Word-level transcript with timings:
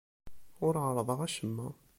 Ur 0.65 0.73
ɛerrḍeɣ 0.83 1.19
acemma. 1.27 1.67